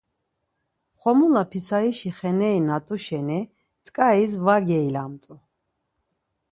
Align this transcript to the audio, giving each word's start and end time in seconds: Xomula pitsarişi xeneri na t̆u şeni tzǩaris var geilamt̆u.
Xomula 1.01 1.43
pitsarişi 1.51 2.11
xeneri 2.17 2.61
na 2.67 2.77
t̆u 2.85 2.95
şeni 3.05 3.39
tzǩaris 3.85 4.33
var 4.45 4.61
geilamt̆u. 4.69 5.33